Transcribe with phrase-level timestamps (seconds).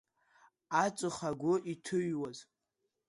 [0.83, 2.39] Аҵх агәы иҭыҩуаз…